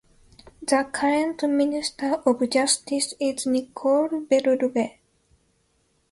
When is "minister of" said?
1.43-2.49